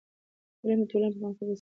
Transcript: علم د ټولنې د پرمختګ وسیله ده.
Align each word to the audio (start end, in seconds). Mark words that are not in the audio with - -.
علم 0.63 0.79
د 0.83 0.85
ټولنې 0.89 1.09
د 1.11 1.13
پرمختګ 1.15 1.35
وسیله 1.37 1.47
ده. 1.47 1.49